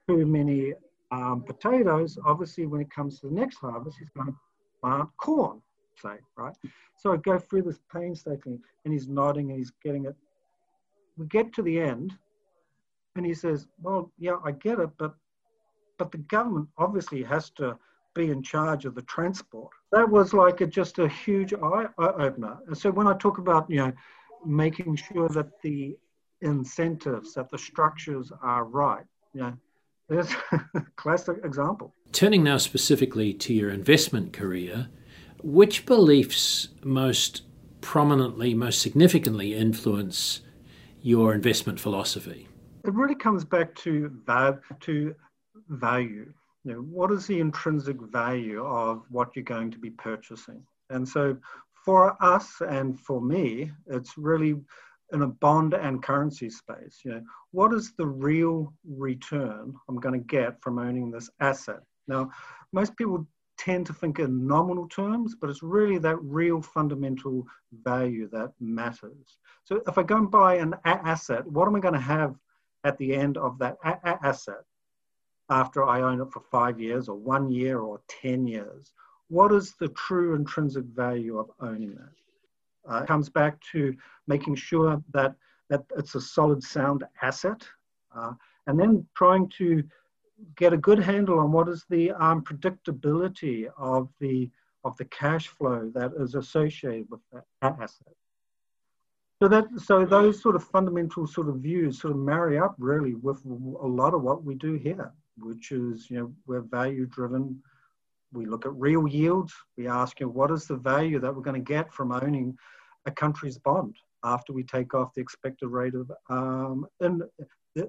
too 0.08 0.26
many 0.26 0.75
um, 1.12 1.43
potatoes, 1.43 2.19
obviously 2.25 2.67
when 2.67 2.81
it 2.81 2.91
comes 2.91 3.20
to 3.20 3.29
the 3.29 3.35
next 3.35 3.58
harvest, 3.58 3.99
he's 3.99 4.11
going 4.11 4.29
to 4.29 4.37
plant 4.81 5.08
corn, 5.17 5.62
say, 6.02 6.17
right? 6.37 6.55
So 6.97 7.12
I 7.12 7.17
go 7.17 7.38
through 7.38 7.62
this 7.62 7.81
painstakingly 7.93 8.61
and 8.85 8.93
he's 8.93 9.08
nodding 9.08 9.50
and 9.50 9.58
he's 9.58 9.73
getting 9.82 10.05
it. 10.06 10.17
We 11.17 11.26
get 11.26 11.52
to 11.55 11.62
the 11.62 11.81
end 11.81 12.14
and 13.17 13.26
he 13.26 13.35
says, 13.35 13.67
well, 13.81 14.11
yeah, 14.19 14.37
I 14.44 14.52
get 14.52 14.79
it, 14.79 14.91
but 14.99 15.14
but 15.99 16.11
the 16.11 16.19
government 16.19 16.67
obviously 16.79 17.23
has 17.23 17.50
to 17.50 17.76
be 18.14 18.31
in 18.31 18.43
charge 18.43 18.87
of 18.87 18.94
the 18.94 19.02
transport. 19.02 19.70
That 19.93 20.08
was 20.08 20.32
like 20.32 20.62
a, 20.62 20.67
just 20.67 20.99
a 20.99 21.06
huge 21.06 21.52
eye 21.52 21.87
opener. 21.99 22.56
And 22.67 22.76
so 22.76 22.91
when 22.91 23.06
I 23.06 23.14
talk 23.19 23.37
about, 23.37 23.70
you 23.70 23.76
know, 23.76 23.93
making 24.44 24.97
sure 24.97 25.29
that 25.29 25.61
the 25.62 25.97
incentives, 26.41 27.35
that 27.35 27.50
the 27.50 27.58
structures 27.58 28.32
are 28.43 28.64
right, 28.64 29.05
you 29.35 29.43
know, 29.43 29.52
there's 30.08 30.32
a 30.52 30.82
classic 30.97 31.38
example. 31.44 31.94
Turning 32.12 32.43
now 32.43 32.56
specifically 32.56 33.32
to 33.35 33.55
your 33.55 33.70
investment 33.70 34.32
career, 34.32 34.88
which 35.45 35.87
beliefs 35.87 36.69
most 36.83 37.43
prominently, 37.81 38.55
most 38.55 38.81
significantly 38.81 39.55
influence 39.55 40.41
your 41.03 41.35
investment 41.35 41.81
philosophy? 41.81 42.49
It 42.85 42.95
really 42.95 43.15
comes 43.15 43.45
back 43.45 43.75
to, 43.77 44.11
to 44.81 45.15
value 45.69 46.33
you 46.65 46.75
know, 46.75 46.81
what 46.81 47.11
is 47.11 47.27
the 47.27 47.41
intrinsic 47.41 48.01
value 48.01 48.65
of 48.65 49.05
what 49.11 49.35
you're 49.35 49.45
going 49.45 49.71
to 49.71 49.79
be 49.79 49.91
purchasing? 49.91 50.63
And 50.91 51.09
so 51.09 51.37
for 51.85 52.23
us 52.23 52.61
and 52.61 53.01
for 53.01 53.21
me, 53.21 53.71
it's 53.87 54.19
really 54.19 54.57
in 55.13 55.23
a 55.23 55.27
bond 55.27 55.75
and 55.75 56.03
currency 56.03 56.51
space. 56.51 57.01
You 57.05 57.13
know, 57.13 57.23
what 57.53 57.73
is 57.73 57.93
the 57.97 58.07
real 58.07 58.73
return 58.85 59.75
I'm 59.89 59.97
going 59.97 60.21
to 60.21 60.27
get 60.27 60.61
from 60.63 60.79
owning 60.79 61.11
this 61.11 61.31
asset? 61.41 61.81
Now, 62.07 62.31
most 62.73 62.97
people 62.97 63.27
tend 63.61 63.87
to 63.87 63.93
think 63.93 64.19
in 64.19 64.47
nominal 64.47 64.89
terms, 64.89 65.35
but 65.39 65.51
it's 65.51 65.62
really 65.62 65.99
that 65.99 66.17
real 66.23 66.62
fundamental 66.62 67.47
value 67.85 68.29
that 68.29 68.53
matters. 68.59 69.39
So 69.65 69.83
if 69.87 69.99
I 69.99 70.03
go 70.03 70.17
and 70.17 70.31
buy 70.31 70.55
an 70.57 70.75
asset, 70.85 71.47
what 71.47 71.69
am 71.69 71.77
I 71.77 71.81
going 71.81 71.95
to 71.95 72.01
have 72.01 72.35
at 72.85 72.97
the 72.99 73.15
end 73.15 73.37
of 73.37 73.59
that 73.59 73.77
asset? 73.85 74.65
after 75.51 75.85
I 75.85 76.01
own 76.01 76.21
it 76.21 76.31
for 76.33 76.41
five 76.41 76.81
years 76.81 77.09
or 77.09 77.17
one 77.17 77.51
year 77.51 77.81
or 77.81 78.01
10 78.09 78.47
years? 78.47 78.93
What 79.29 79.53
is 79.53 79.75
the 79.75 79.89
true 79.89 80.35
intrinsic 80.35 80.85
value 80.85 81.39
of 81.39 81.51
owning 81.61 81.97
that? 81.97 82.91
Uh, 82.91 83.03
it 83.03 83.07
comes 83.07 83.29
back 83.29 83.61
to 83.73 83.95
making 84.27 84.55
sure 84.55 85.03
that, 85.12 85.35
that 85.69 85.85
it's 85.97 86.15
a 86.15 86.21
solid, 86.21 86.62
sound 86.62 87.05
asset, 87.21 87.67
uh, 88.17 88.33
and 88.67 88.79
then 88.79 89.07
trying 89.14 89.49
to 89.59 89.83
get 90.56 90.73
a 90.73 90.76
good 90.76 90.99
handle 90.99 91.38
on 91.38 91.52
what 91.52 91.68
is 91.68 91.85
the 91.88 92.12
um, 92.12 92.42
predictability 92.42 93.68
of 93.78 94.09
the 94.20 94.50
of 94.82 94.97
the 94.97 95.04
cash 95.06 95.49
flow 95.49 95.90
that 95.94 96.11
is 96.18 96.35
associated 96.35 97.06
with 97.11 97.20
that 97.32 97.44
asset. 97.62 98.14
So 99.42 99.49
that 99.49 99.66
so 99.78 100.04
those 100.04 100.42
sort 100.42 100.56
of 100.56 100.64
fundamental 100.64 101.26
sort 101.26 101.49
of 101.49 101.56
views 101.56 102.00
sort 102.00 102.12
of 102.12 102.18
marry 102.18 102.59
up 102.59 102.75
really 102.78 103.14
with 103.14 103.44
a 103.44 103.87
lot 103.87 104.14
of 104.14 104.23
what 104.23 104.44
we 104.44 104.54
do 104.54 104.75
here 104.75 105.12
which 105.42 105.73
is, 105.73 106.11
you 106.11 106.18
know, 106.18 106.32
we're 106.47 106.61
value 106.61 107.06
driven. 107.06 107.61
We 108.32 108.47
look 108.47 108.66
at 108.66 108.75
real 108.75 109.09
yields. 109.09 109.52
We 109.76 109.88
ask, 109.88 110.20
you 110.20 110.26
know, 110.26 110.32
what 110.32 110.50
is 110.50 110.66
the 110.66 110.76
value 110.76 111.18
that 111.20 111.35
we're 111.35 111.42
going 111.42 111.62
to 111.62 111.73
get 111.73 111.92
from 111.92 112.12
owning 112.12 112.56
a 113.06 113.11
country's 113.11 113.59
bond 113.59 113.97
after 114.23 114.52
we 114.52 114.62
take 114.62 114.94
off 114.94 115.14
the 115.14 115.20
expected 115.20 115.68
rate 115.68 115.94
of 115.94 116.11
um, 116.28 116.87
in, 117.00 117.23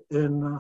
in 0.10 0.44
uh, 0.44 0.60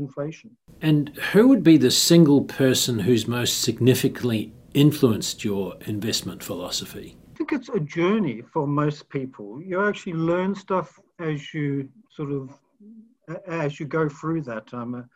inflation. 0.00 0.56
And 0.80 1.10
who 1.32 1.48
would 1.48 1.62
be 1.62 1.76
the 1.76 1.90
single 1.90 2.44
person 2.44 3.00
who's 3.00 3.26
most 3.26 3.60
significantly 3.60 4.52
influenced 4.74 5.44
your 5.44 5.76
investment 5.86 6.42
philosophy? 6.42 7.16
I 7.34 7.38
think 7.38 7.52
it's 7.52 7.68
a 7.68 7.80
journey 7.80 8.42
for 8.42 8.66
most 8.66 9.08
people. 9.08 9.62
You 9.62 9.86
actually 9.86 10.14
learn 10.14 10.54
stuff 10.54 10.98
as 11.18 11.52
you 11.52 11.88
sort 12.10 12.32
of 12.32 12.50
as 13.46 13.78
you 13.78 13.86
go 13.86 14.08
through 14.08 14.42
that. 14.42 14.72
Um, 14.72 15.08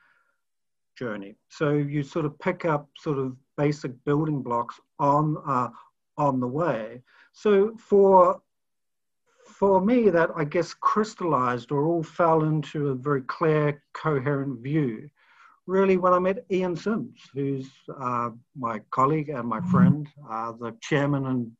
journey. 0.96 1.36
So 1.48 1.72
you 1.72 2.02
sort 2.02 2.24
of 2.24 2.38
pick 2.38 2.64
up 2.64 2.88
sort 2.96 3.18
of 3.18 3.36
basic 3.56 3.92
building 4.04 4.42
blocks 4.42 4.80
on 4.98 5.36
uh, 5.46 5.68
on 6.16 6.40
the 6.40 6.46
way. 6.46 7.02
So 7.32 7.76
for 7.76 8.40
for 9.58 9.80
me, 9.80 10.10
that 10.10 10.30
I 10.36 10.44
guess 10.44 10.74
crystallized 10.74 11.72
or 11.72 11.86
all 11.86 12.02
fell 12.02 12.44
into 12.44 12.88
a 12.88 12.94
very 12.94 13.22
clear, 13.22 13.82
coherent 13.94 14.60
view. 14.60 15.08
Really, 15.66 15.96
when 15.96 16.12
I 16.12 16.18
met 16.18 16.44
Ian 16.50 16.76
Sims, 16.76 17.18
who's 17.32 17.68
uh, 17.98 18.30
my 18.54 18.80
colleague 18.90 19.30
and 19.30 19.48
my 19.48 19.60
friend, 19.62 20.06
uh, 20.30 20.52
the 20.52 20.76
chairman 20.82 21.26
and 21.26 21.52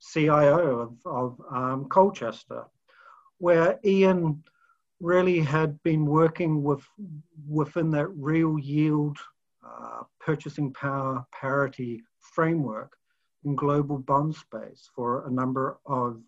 CIO 0.00 0.80
of, 0.80 0.96
of 1.06 1.40
um, 1.50 1.86
Colchester, 1.88 2.64
where 3.38 3.80
Ian 3.84 4.44
really 5.00 5.40
had 5.40 5.82
been 5.82 6.04
working 6.04 6.62
with 6.62 6.84
within 7.48 7.90
that 7.92 8.08
real 8.08 8.58
yield 8.58 9.16
uh, 9.66 10.02
purchasing 10.20 10.72
power 10.74 11.24
parity 11.32 12.02
framework 12.20 12.92
in 13.44 13.56
global 13.56 13.98
bond 13.98 14.34
space 14.34 14.90
for 14.94 15.26
a 15.26 15.30
number 15.30 15.78
of 15.86 16.20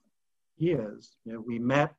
years. 0.62 1.02
You 1.24 1.32
know, 1.32 1.42
we 1.50 1.58
met 1.58 1.92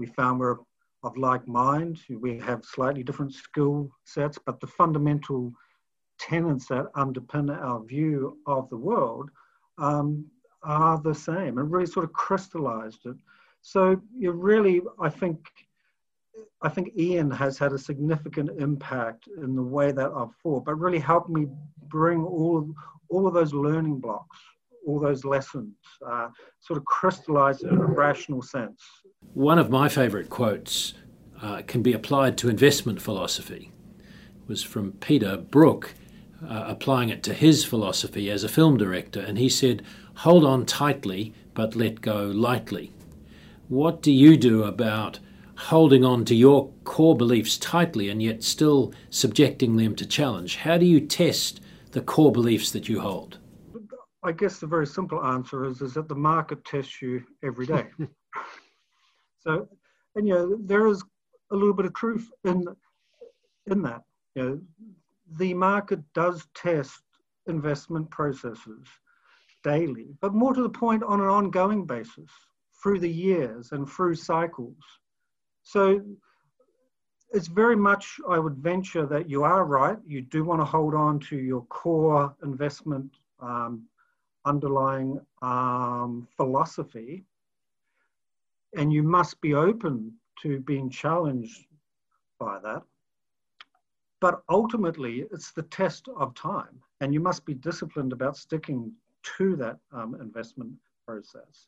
We 0.00 0.06
found 0.06 0.40
we're 0.40 0.56
of 1.02 1.16
like 1.16 1.46
mind. 1.46 1.98
We 2.26 2.38
have 2.38 2.64
slightly 2.64 3.02
different 3.02 3.32
skill 3.34 3.90
sets, 4.04 4.38
but 4.46 4.60
the 4.60 4.66
fundamental 4.66 5.52
tenets 6.18 6.66
that 6.68 6.92
underpin 6.94 7.46
our 7.50 7.80
view 7.84 8.38
of 8.46 8.68
the 8.70 8.76
world 8.90 9.30
um, 9.78 10.08
are 10.62 10.98
the 11.08 11.14
same 11.14 11.58
and 11.58 11.70
really 11.70 11.86
sort 11.86 12.04
of 12.04 12.12
crystallized 12.12 13.02
it. 13.06 13.16
So 13.62 14.00
you 14.22 14.32
really, 14.32 14.80
I 15.00 15.10
think, 15.20 15.38
I 16.62 16.68
think 16.74 16.86
Ian 16.98 17.30
has 17.30 17.58
had 17.58 17.72
a 17.72 17.78
significant 17.78 18.50
impact 18.58 19.22
in 19.44 19.54
the 19.54 19.68
way 19.76 19.92
that 19.92 20.10
I've 20.18 20.34
thought, 20.42 20.64
but 20.64 20.74
really 20.84 20.98
helped 20.98 21.30
me 21.30 21.46
bring 21.88 22.24
all 22.24 22.54
of, 22.58 22.66
all 23.10 23.26
of 23.26 23.34
those 23.34 23.52
learning 23.52 24.00
blocks, 24.00 24.38
all 24.86 25.00
those 25.00 25.24
lessons, 25.24 25.74
uh, 26.06 26.28
sort 26.60 26.78
of 26.78 26.84
crystallize 26.84 27.62
in 27.62 27.70
a 27.70 27.84
rational 27.84 28.42
sense. 28.42 28.82
One 29.34 29.58
of 29.58 29.70
my 29.70 29.88
favorite 29.88 30.30
quotes 30.30 30.94
uh, 31.42 31.62
can 31.66 31.82
be 31.82 31.92
applied 31.92 32.36
to 32.38 32.48
investment 32.48 33.00
philosophy 33.00 33.70
it 34.00 34.48
was 34.48 34.62
from 34.62 34.92
Peter 34.92 35.36
Brook, 35.36 35.94
uh, 36.42 36.64
applying 36.66 37.10
it 37.10 37.22
to 37.24 37.34
his 37.34 37.64
philosophy 37.64 38.30
as 38.30 38.44
a 38.44 38.48
film 38.48 38.76
director, 38.76 39.20
and 39.20 39.38
he 39.38 39.48
said, 39.48 39.82
Hold 40.16 40.44
on 40.44 40.66
tightly, 40.66 41.32
but 41.54 41.76
let 41.76 42.00
go 42.00 42.24
lightly. 42.24 42.92
What 43.68 44.02
do 44.02 44.10
you 44.10 44.36
do 44.36 44.64
about 44.64 45.20
holding 45.56 46.04
on 46.04 46.24
to 46.24 46.34
your 46.34 46.70
core 46.84 47.16
beliefs 47.16 47.58
tightly 47.58 48.08
and 48.08 48.22
yet 48.22 48.42
still 48.42 48.92
subjecting 49.10 49.76
them 49.76 49.94
to 49.96 50.06
challenge? 50.06 50.56
How 50.56 50.78
do 50.78 50.86
you 50.86 51.00
test 51.00 51.60
the 51.92 52.00
core 52.00 52.32
beliefs 52.32 52.70
that 52.72 52.88
you 52.88 53.00
hold? 53.00 53.38
I 54.22 54.32
guess 54.32 54.58
the 54.58 54.66
very 54.66 54.86
simple 54.86 55.24
answer 55.24 55.64
is, 55.64 55.80
is 55.80 55.94
that 55.94 56.08
the 56.08 56.14
market 56.14 56.64
tests 56.64 57.00
you 57.00 57.24
every 57.42 57.66
day. 57.66 57.86
so, 59.38 59.68
and 60.14 60.28
you 60.28 60.34
know, 60.34 60.58
there 60.62 60.86
is 60.86 61.02
a 61.52 61.56
little 61.56 61.74
bit 61.74 61.86
of 61.86 61.94
truth 61.94 62.30
in 62.44 62.64
in 63.70 63.82
that. 63.82 64.02
You 64.34 64.42
know, 64.42 64.60
the 65.38 65.54
market 65.54 66.00
does 66.12 66.46
test 66.54 67.02
investment 67.46 68.10
processes 68.10 68.86
daily, 69.64 70.08
but 70.20 70.34
more 70.34 70.54
to 70.54 70.62
the 70.62 70.68
point 70.68 71.02
on 71.02 71.20
an 71.20 71.26
ongoing 71.26 71.86
basis 71.86 72.30
through 72.82 73.00
the 73.00 73.10
years 73.10 73.72
and 73.72 73.88
through 73.88 74.14
cycles. 74.14 74.82
So 75.62 76.00
it's 77.32 77.46
very 77.46 77.76
much, 77.76 78.18
I 78.28 78.38
would 78.38 78.56
venture 78.56 79.06
that 79.06 79.28
you 79.28 79.44
are 79.44 79.64
right. 79.64 79.98
You 80.06 80.22
do 80.22 80.44
want 80.44 80.60
to 80.60 80.64
hold 80.64 80.94
on 80.94 81.20
to 81.20 81.36
your 81.36 81.62
core 81.66 82.34
investment 82.42 83.10
um, 83.40 83.84
underlying 84.44 85.20
um, 85.42 86.26
philosophy, 86.36 87.24
and 88.76 88.92
you 88.92 89.02
must 89.02 89.40
be 89.40 89.54
open 89.54 90.12
to 90.42 90.60
being 90.60 90.88
challenged 90.88 91.66
by 92.38 92.58
that. 92.60 92.82
But 94.20 94.42
ultimately, 94.48 95.26
it's 95.32 95.52
the 95.52 95.62
test 95.62 96.08
of 96.16 96.34
time, 96.34 96.80
and 97.00 97.12
you 97.14 97.20
must 97.20 97.44
be 97.44 97.54
disciplined 97.54 98.12
about 98.12 98.36
sticking 98.36 98.92
to 99.36 99.56
that 99.56 99.78
um, 99.92 100.14
investment 100.20 100.72
process. 101.06 101.66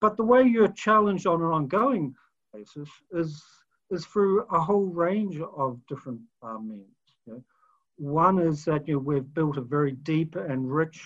But 0.00 0.16
the 0.16 0.24
way 0.24 0.42
you're 0.42 0.68
challenged 0.68 1.26
on 1.26 1.40
an 1.40 1.48
ongoing 1.48 2.14
basis 2.52 2.88
is, 3.12 3.42
is 3.90 4.04
through 4.06 4.42
a 4.50 4.60
whole 4.60 4.86
range 4.86 5.40
of 5.40 5.80
different 5.88 6.20
uh, 6.42 6.58
means. 6.58 6.86
You 7.26 7.34
know. 7.34 7.44
One 7.98 8.38
is 8.38 8.64
that 8.66 8.86
you 8.86 8.94
know, 8.94 9.00
we've 9.00 9.34
built 9.34 9.56
a 9.56 9.62
very 9.62 9.92
deep 9.92 10.36
and 10.36 10.72
rich, 10.72 11.02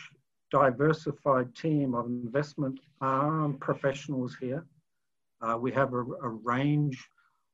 diversified 0.50 1.54
team 1.54 1.94
of 1.94 2.06
investment 2.06 2.80
um, 3.00 3.56
professionals 3.60 4.36
here. 4.40 4.64
Uh, 5.40 5.56
we 5.58 5.72
have 5.72 5.94
a, 5.94 6.00
a, 6.00 6.28
range 6.28 7.08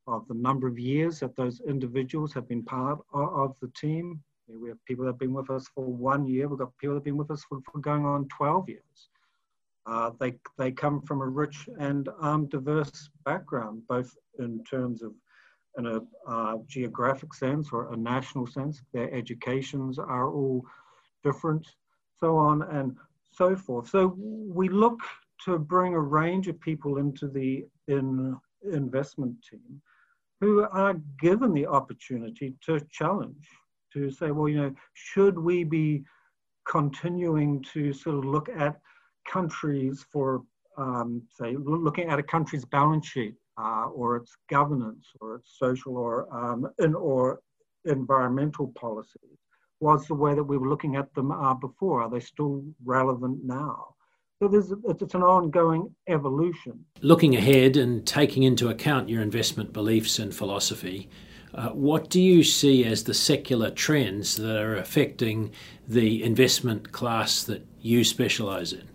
of 0.06 0.26
the 0.28 0.34
number 0.34 0.66
of 0.66 0.78
years 0.78 1.20
that 1.20 1.36
those 1.36 1.60
individuals 1.68 2.32
have 2.32 2.48
been 2.48 2.62
part 2.62 2.98
of, 3.12 3.28
of, 3.34 3.56
the 3.60 3.68
team. 3.76 4.20
We 4.48 4.68
have 4.68 4.84
people 4.84 5.04
that 5.04 5.12
have 5.12 5.18
been 5.18 5.32
with 5.34 5.50
us 5.50 5.68
for 5.74 5.84
one 5.84 6.26
year. 6.26 6.48
We've 6.48 6.58
got 6.58 6.76
people 6.78 6.94
that 6.94 7.00
have 7.00 7.04
been 7.04 7.16
with 7.16 7.30
us 7.30 7.44
for, 7.48 7.60
for 7.70 7.78
going 7.78 8.04
on 8.04 8.26
12 8.28 8.68
years. 8.68 9.08
Uh, 9.86 10.10
they, 10.18 10.34
they 10.58 10.72
come 10.72 11.00
from 11.02 11.20
a 11.20 11.26
rich 11.26 11.68
and 11.78 12.08
um, 12.20 12.46
diverse 12.46 13.08
background, 13.24 13.82
both 13.88 14.16
in 14.40 14.64
terms 14.64 15.02
of 15.02 15.12
in 15.78 15.86
a 15.86 16.00
uh, 16.26 16.56
geographic 16.66 17.34
sense 17.34 17.68
or 17.72 17.92
a 17.92 17.96
national 17.96 18.46
sense. 18.46 18.82
Their 18.92 19.12
educations 19.12 19.98
are 19.98 20.32
all 20.32 20.64
different, 21.22 21.66
so 22.20 22.36
on 22.36 22.62
and 22.62 22.96
so 23.30 23.56
forth. 23.56 23.88
So 23.88 24.16
we 24.18 24.68
look 24.68 24.98
to 25.44 25.58
bring 25.58 25.94
a 25.94 26.00
range 26.00 26.48
of 26.48 26.60
people 26.60 26.98
into 26.98 27.28
the 27.28 27.66
in 27.88 28.36
investment 28.72 29.36
team 29.48 29.80
who 30.40 30.64
are 30.64 30.94
given 31.20 31.54
the 31.54 31.66
opportunity 31.66 32.54
to 32.66 32.80
challenge, 32.90 33.48
to 33.92 34.10
say, 34.10 34.30
well, 34.30 34.48
you 34.48 34.60
know, 34.60 34.74
should 34.94 35.38
we 35.38 35.64
be 35.64 36.02
continuing 36.68 37.62
to 37.62 37.92
sort 37.92 38.16
of 38.16 38.24
look 38.24 38.48
at 38.48 38.76
countries 39.26 40.04
for, 40.12 40.42
um, 40.76 41.22
say, 41.30 41.56
looking 41.56 42.08
at 42.08 42.18
a 42.18 42.22
country's 42.22 42.64
balance 42.64 43.06
sheet 43.06 43.34
uh, 43.58 43.86
or 43.86 44.16
its 44.16 44.36
governance 44.50 45.06
or 45.20 45.36
its 45.36 45.56
social 45.58 45.96
or, 45.96 46.26
um, 46.34 46.68
in, 46.78 46.94
or 46.94 47.40
environmental 47.84 48.68
policies 48.78 49.38
was 49.80 50.06
the 50.06 50.14
way 50.14 50.34
that 50.34 50.44
we 50.44 50.56
were 50.56 50.68
looking 50.68 50.96
at 50.96 51.12
them 51.14 51.30
uh, 51.30 51.54
before. 51.54 52.02
Are 52.02 52.10
they 52.10 52.20
still 52.20 52.64
relevant 52.84 53.44
now? 53.44 53.94
So 54.38 54.48
there's, 54.48 54.72
it's 54.84 55.14
an 55.14 55.22
ongoing 55.22 55.94
evolution. 56.08 56.84
Looking 57.00 57.36
ahead 57.36 57.76
and 57.76 58.06
taking 58.06 58.42
into 58.42 58.68
account 58.68 59.08
your 59.08 59.22
investment 59.22 59.72
beliefs 59.72 60.18
and 60.18 60.34
philosophy, 60.34 61.08
uh, 61.54 61.70
what 61.70 62.10
do 62.10 62.20
you 62.20 62.42
see 62.42 62.84
as 62.84 63.04
the 63.04 63.14
secular 63.14 63.70
trends 63.70 64.36
that 64.36 64.56
are 64.56 64.76
affecting 64.76 65.52
the 65.88 66.22
investment 66.22 66.92
class 66.92 67.44
that 67.44 67.66
you 67.80 68.04
specialise 68.04 68.72
in? 68.72 68.86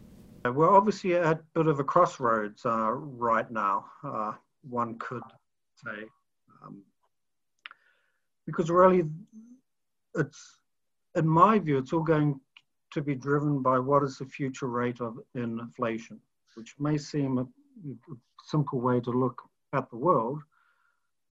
We're 0.46 0.70
obviously 0.70 1.16
at 1.16 1.38
a 1.38 1.40
bit 1.56 1.68
of 1.68 1.80
a 1.80 1.84
crossroads 1.84 2.66
uh, 2.66 2.92
right 2.92 3.50
now, 3.50 3.86
uh, 4.04 4.34
one 4.62 4.98
could 5.00 5.24
say, 5.84 6.04
um, 6.64 6.84
because 8.46 8.70
really, 8.70 9.04
it's 10.16 10.58
in 11.16 11.28
my 11.28 11.60
view, 11.60 11.78
it's 11.78 11.94
all 11.94 12.04
going 12.04 12.40
to 12.92 13.02
be 13.02 13.16
driven 13.16 13.62
by 13.62 13.80
what 13.80 14.04
is 14.04 14.18
the 14.18 14.26
future 14.26 14.68
rate 14.68 15.02
of 15.02 15.20
inflation, 15.36 16.20
which 16.56 16.76
may 16.80 16.98
seem 16.98 17.38
a, 17.38 17.48
simple 18.44 18.82
way 18.82 19.00
to 19.00 19.12
look 19.12 19.42
at 19.74 19.90
the 19.90 19.96
world, 19.96 20.42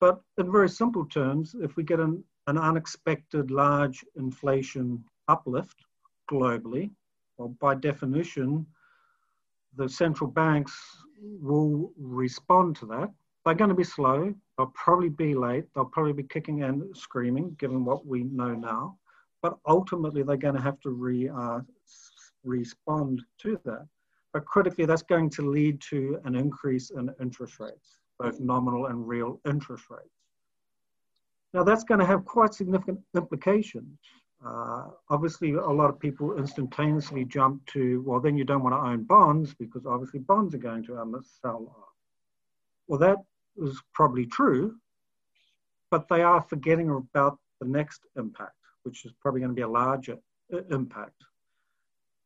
but 0.00 0.20
in 0.38 0.50
very 0.50 0.68
simple 0.68 1.04
terms, 1.04 1.54
if 1.60 1.76
we 1.76 1.82
get 1.82 2.00
an, 2.00 2.24
an 2.46 2.56
unexpected 2.56 3.50
large 3.50 4.04
inflation 4.16 5.04
uplift 5.28 5.84
globally, 6.30 6.90
well, 7.36 7.48
by 7.60 7.74
definition, 7.74 8.66
the 9.76 9.88
central 9.88 10.30
banks 10.30 10.74
will 11.20 11.92
respond 11.98 12.76
to 12.76 12.86
that. 12.86 13.10
They're 13.44 13.54
going 13.54 13.70
to 13.70 13.74
be 13.74 13.84
slow. 13.84 14.34
They'll 14.56 14.72
probably 14.74 15.08
be 15.08 15.34
late. 15.34 15.64
They'll 15.74 15.84
probably 15.84 16.12
be 16.12 16.22
kicking 16.24 16.62
and 16.62 16.96
screaming, 16.96 17.56
given 17.58 17.84
what 17.84 18.06
we 18.06 18.24
know 18.24 18.54
now. 18.54 18.98
But 19.42 19.56
ultimately, 19.66 20.22
they're 20.22 20.36
going 20.36 20.54
to 20.54 20.60
have 20.60 20.80
to 20.80 20.90
re, 20.90 21.28
uh, 21.28 21.60
respond 22.44 23.22
to 23.38 23.58
that. 23.64 23.86
But 24.32 24.44
critically, 24.44 24.84
that's 24.84 25.02
going 25.02 25.30
to 25.30 25.50
lead 25.50 25.80
to 25.90 26.20
an 26.24 26.34
increase 26.34 26.90
in 26.90 27.10
interest 27.20 27.58
rates, 27.58 27.98
both 28.18 28.38
nominal 28.38 28.86
and 28.86 29.06
real 29.06 29.40
interest 29.46 29.84
rates. 29.90 30.04
Now, 31.52 31.64
that's 31.64 31.82
going 31.82 32.00
to 32.00 32.06
have 32.06 32.24
quite 32.24 32.54
significant 32.54 33.00
implications 33.16 33.98
uh, 34.44 34.84
obviously, 35.10 35.52
a 35.52 35.60
lot 35.60 35.90
of 35.90 35.98
people 35.98 36.38
instantaneously 36.38 37.24
jump 37.24 37.64
to, 37.66 38.02
well, 38.06 38.20
then 38.20 38.38
you 38.38 38.44
don't 38.44 38.62
want 38.62 38.74
to 38.74 38.90
own 38.90 39.04
bonds 39.04 39.54
because 39.54 39.84
obviously 39.84 40.20
bonds 40.20 40.54
are 40.54 40.58
going 40.58 40.82
to 40.84 40.96
um, 40.96 41.22
sell 41.42 41.74
off. 41.76 41.88
Well, 42.88 42.98
that 43.00 43.18
is 43.58 43.80
probably 43.92 44.26
true, 44.26 44.76
but 45.90 46.08
they 46.08 46.22
are 46.22 46.40
forgetting 46.40 46.90
about 46.90 47.38
the 47.60 47.68
next 47.68 48.00
impact, 48.16 48.56
which 48.82 49.04
is 49.04 49.12
probably 49.20 49.40
going 49.40 49.50
to 49.50 49.54
be 49.54 49.62
a 49.62 49.68
larger 49.68 50.16
uh, 50.52 50.62
impact. 50.70 51.24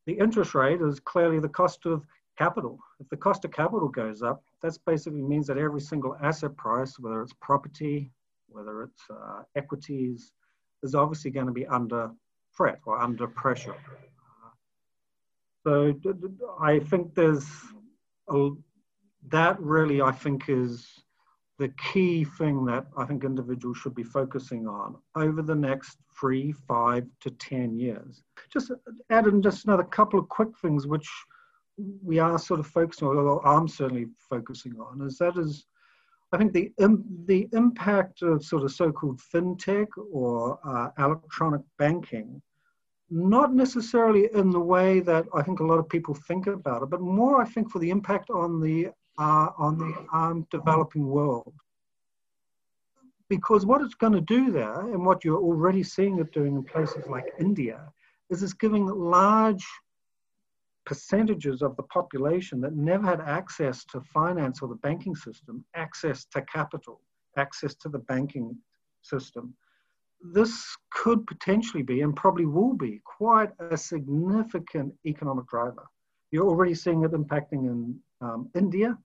The 0.05 0.13
interest 0.13 0.53
rate 0.55 0.81
is 0.81 0.99
clearly 0.99 1.39
the 1.39 1.49
cost 1.49 1.85
of 1.85 2.05
capital. 2.37 2.79
If 2.99 3.09
the 3.09 3.17
cost 3.17 3.45
of 3.45 3.51
capital 3.51 3.87
goes 3.87 4.21
up, 4.21 4.43
that 4.61 4.77
basically 4.85 5.21
means 5.21 5.47
that 5.47 5.57
every 5.57 5.81
single 5.81 6.17
asset 6.21 6.55
price, 6.57 6.99
whether 6.99 7.21
it's 7.21 7.33
property, 7.41 8.11
whether 8.49 8.83
it's 8.83 9.01
uh, 9.09 9.41
equities, 9.55 10.31
is 10.83 10.95
obviously 10.95 11.31
going 11.31 11.47
to 11.47 11.51
be 11.51 11.65
under 11.65 12.11
threat 12.55 12.79
or 12.85 12.99
under 12.99 13.27
pressure. 13.27 13.75
So 15.65 15.93
I 16.61 16.79
think 16.79 17.15
there's 17.15 17.47
a, 18.29 18.49
that 19.29 19.59
really 19.59 20.01
I 20.01 20.11
think 20.11 20.47
is 20.47 20.87
the 21.57 21.69
key 21.91 22.25
thing 22.37 22.65
that 22.65 22.85
I 22.97 23.05
think 23.05 23.23
individuals 23.23 23.77
should 23.77 23.95
be 23.95 24.03
focusing 24.03 24.67
on 24.67 24.97
over 25.15 25.41
the 25.41 25.55
next 25.55 25.97
three, 26.19 26.51
five 26.51 27.05
to 27.21 27.31
10 27.31 27.77
years. 27.77 28.23
Just 28.51 28.71
add 29.09 29.27
in 29.27 29.41
just 29.41 29.65
another 29.65 29.83
couple 29.83 30.19
of 30.19 30.27
quick 30.27 30.49
things 30.61 30.85
which 30.85 31.09
we 32.03 32.19
are 32.19 32.37
sort 32.37 32.59
of 32.59 32.67
focusing 32.67 33.07
on, 33.07 33.17
or 33.17 33.45
I'm 33.47 33.67
certainly 33.67 34.07
focusing 34.29 34.73
on, 34.79 35.05
is 35.05 35.17
that 35.17 35.37
is 35.37 35.65
I 36.31 36.37
think 36.37 36.53
the 36.53 36.71
the 37.25 37.47
impact 37.53 38.21
of 38.21 38.43
sort 38.43 38.63
of 38.63 38.71
so-called 38.71 39.21
fintech 39.33 39.87
or 40.11 40.59
uh, 40.67 40.89
electronic 40.97 41.61
banking, 41.77 42.41
not 43.09 43.53
necessarily 43.53 44.29
in 44.33 44.49
the 44.49 44.59
way 44.59 44.99
that 45.01 45.25
I 45.33 45.41
think 45.43 45.59
a 45.59 45.65
lot 45.65 45.79
of 45.79 45.87
people 45.87 46.15
think 46.27 46.47
about 46.47 46.83
it, 46.83 46.89
but 46.89 47.01
more 47.01 47.41
I 47.41 47.45
think 47.45 47.71
for 47.71 47.79
the 47.79 47.89
impact 47.89 48.29
on 48.29 48.59
the 48.59 48.89
uh, 49.17 49.49
on 49.57 49.77
the 49.77 50.17
um, 50.17 50.47
developing 50.51 51.07
world. 51.07 51.53
Because 53.29 53.65
what 53.65 53.81
it's 53.81 53.95
going 53.95 54.13
to 54.13 54.21
do 54.21 54.51
there, 54.51 54.81
and 54.81 55.05
what 55.05 55.23
you're 55.23 55.41
already 55.41 55.83
seeing 55.83 56.19
it 56.19 56.31
doing 56.31 56.55
in 56.55 56.63
places 56.63 57.07
like 57.07 57.25
India, 57.39 57.91
is 58.29 58.43
it's 58.43 58.53
giving 58.53 58.85
large 58.85 59.65
percentages 60.85 61.61
of 61.61 61.75
the 61.75 61.83
population 61.83 62.61
that 62.61 62.75
never 62.75 63.05
had 63.05 63.21
access 63.21 63.83
to 63.85 64.01
finance 64.13 64.61
or 64.61 64.67
the 64.67 64.75
banking 64.75 65.15
system, 65.15 65.65
access 65.73 66.25
to 66.25 66.41
capital, 66.43 67.01
access 67.37 67.73
to 67.75 67.89
the 67.89 67.99
banking 67.99 68.55
system. 69.01 69.53
This 70.33 70.75
could 70.91 71.25
potentially 71.27 71.83
be, 71.83 72.01
and 72.01 72.15
probably 72.15 72.45
will 72.45 72.73
be, 72.73 73.01
quite 73.03 73.51
a 73.59 73.77
significant 73.77 74.93
economic 75.05 75.47
driver. 75.47 75.85
You're 76.35 76.49
already 76.49 76.75
seeing 76.75 77.05
it 77.05 77.11
impacting 77.11 77.61
in 77.71 77.97
um, 78.19 78.49
India, 78.55 78.97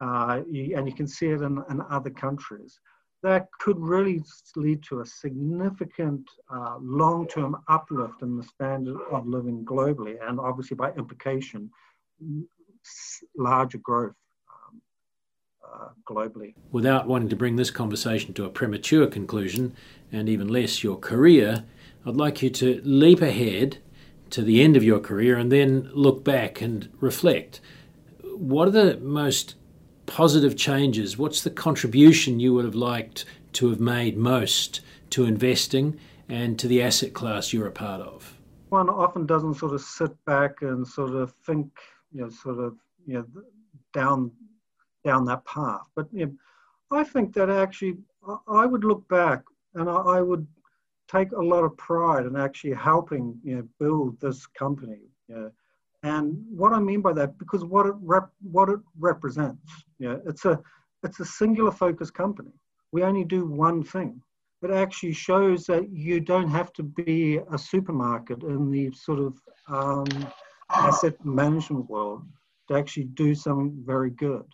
uh, 0.00 0.42
you, 0.48 0.76
and 0.76 0.86
you 0.86 0.94
can 0.94 1.08
see 1.08 1.26
it 1.26 1.40
in, 1.40 1.60
in 1.68 1.82
other 1.90 2.10
countries 2.10 2.78
that 3.24 3.48
could 3.58 3.80
really 3.80 4.22
lead 4.54 4.80
to 4.84 5.00
a 5.00 5.06
significant 5.06 6.24
uh, 6.54 6.76
long 6.80 7.26
term 7.26 7.56
uplift 7.68 8.22
in 8.22 8.36
the 8.36 8.44
standard 8.44 8.96
of 9.10 9.26
living 9.26 9.64
globally, 9.64 10.16
and 10.24 10.38
obviously, 10.38 10.76
by 10.76 10.92
implication, 10.92 11.68
larger 13.36 13.78
growth 13.78 14.14
um, 14.54 14.80
uh, 15.68 15.88
globally. 16.08 16.54
Without 16.70 17.08
wanting 17.08 17.28
to 17.28 17.36
bring 17.36 17.56
this 17.56 17.72
conversation 17.72 18.34
to 18.34 18.44
a 18.44 18.50
premature 18.50 19.08
conclusion, 19.08 19.74
and 20.12 20.28
even 20.28 20.46
less 20.46 20.84
your 20.84 20.96
career, 20.96 21.64
I'd 22.06 22.14
like 22.14 22.40
you 22.40 22.50
to 22.50 22.80
leap 22.84 23.20
ahead 23.20 23.78
to 24.32 24.42
the 24.42 24.62
end 24.62 24.76
of 24.76 24.82
your 24.82 24.98
career 24.98 25.36
and 25.36 25.52
then 25.52 25.90
look 25.92 26.24
back 26.24 26.60
and 26.60 26.88
reflect. 27.00 27.60
What 28.22 28.66
are 28.68 28.72
the 28.72 28.98
most 28.98 29.54
positive 30.06 30.56
changes? 30.56 31.16
What's 31.16 31.42
the 31.42 31.50
contribution 31.50 32.40
you 32.40 32.54
would 32.54 32.64
have 32.64 32.74
liked 32.74 33.24
to 33.54 33.68
have 33.68 33.80
made 33.80 34.16
most 34.16 34.80
to 35.10 35.24
investing 35.24 35.98
and 36.28 36.58
to 36.58 36.66
the 36.66 36.82
asset 36.82 37.12
class 37.12 37.52
you're 37.52 37.66
a 37.66 37.72
part 37.72 38.00
of? 38.00 38.34
One 38.70 38.88
often 38.88 39.26
doesn't 39.26 39.54
sort 39.54 39.74
of 39.74 39.82
sit 39.82 40.12
back 40.24 40.62
and 40.62 40.86
sort 40.86 41.14
of 41.14 41.34
think, 41.46 41.68
you 42.10 42.22
know, 42.22 42.30
sort 42.30 42.58
of, 42.58 42.76
you 43.06 43.14
know, 43.14 43.26
down 43.92 44.32
down 45.04 45.24
that 45.26 45.44
path. 45.44 45.88
But 45.94 46.06
you 46.12 46.26
know, 46.26 46.32
I 46.90 47.04
think 47.04 47.34
that 47.34 47.50
actually, 47.50 47.98
I 48.48 48.66
would 48.66 48.84
look 48.84 49.06
back 49.08 49.42
and 49.74 49.90
I 49.90 50.20
would 50.20 50.46
take 51.14 51.32
a 51.32 51.42
lot 51.42 51.64
of 51.64 51.76
pride 51.76 52.26
in 52.26 52.36
actually 52.36 52.74
helping, 52.74 53.38
you 53.44 53.56
know, 53.56 53.68
build 53.78 54.20
this 54.20 54.46
company. 54.46 55.00
You 55.28 55.34
know, 55.34 55.50
and 56.02 56.36
what 56.50 56.72
I 56.72 56.80
mean 56.80 57.00
by 57.00 57.12
that, 57.12 57.38
because 57.38 57.64
what 57.64 57.86
it 57.86 57.94
rep, 58.00 58.28
what 58.50 58.68
it 58.68 58.80
represents, 58.98 59.84
yeah, 59.98 60.16
it's 60.26 60.44
a 60.44 60.60
it's 61.02 61.20
a 61.20 61.24
singular 61.24 61.70
focus 61.70 62.10
company. 62.10 62.52
We 62.92 63.02
only 63.02 63.24
do 63.24 63.46
one 63.46 63.82
thing. 63.82 64.20
It 64.62 64.70
actually 64.70 65.12
shows 65.12 65.66
that 65.66 65.90
you 65.90 66.20
don't 66.20 66.48
have 66.48 66.72
to 66.74 66.82
be 66.84 67.40
a 67.52 67.58
supermarket 67.58 68.42
in 68.44 68.70
the 68.70 68.92
sort 68.92 69.18
of 69.18 69.34
um, 69.68 70.28
asset 70.70 71.14
management 71.24 71.90
world 71.90 72.22
to 72.68 72.74
actually 72.74 73.04
do 73.14 73.34
something 73.34 73.74
very 73.84 74.10
good. 74.10 74.44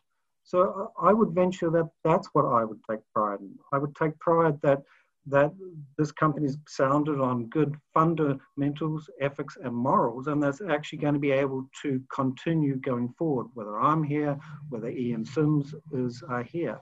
So 0.44 0.92
I 0.98 1.12
would 1.12 1.32
venture 1.32 1.70
that 1.70 1.90
that's 2.04 2.28
what 2.32 2.46
I 2.46 2.64
would 2.64 2.80
take 2.88 3.00
pride 3.14 3.40
in. 3.40 3.54
I 3.70 3.76
would 3.76 3.94
take 3.94 4.18
pride 4.18 4.58
that 4.62 4.82
that 5.30 5.52
this 5.96 6.12
company 6.12 6.46
is 6.46 6.58
founded 6.68 7.20
on 7.20 7.46
good 7.46 7.76
fundamentals, 7.92 9.10
ethics, 9.20 9.56
and 9.62 9.74
morals, 9.74 10.26
and 10.26 10.42
that's 10.42 10.60
actually 10.60 10.98
going 10.98 11.14
to 11.14 11.20
be 11.20 11.30
able 11.30 11.68
to 11.82 12.00
continue 12.12 12.76
going 12.76 13.12
forward, 13.18 13.46
whether 13.54 13.78
I'm 13.78 14.02
here, 14.02 14.38
whether 14.70 14.88
Ian 14.88 15.24
Sims 15.24 15.74
is 15.92 16.22
uh, 16.30 16.42
here. 16.42 16.78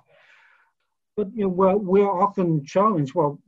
But 1.16 1.28
you 1.34 1.44
know, 1.44 1.48
we're, 1.48 1.76
we're 1.76 2.10
often 2.10 2.64
challenged, 2.64 3.14
well, 3.14 3.40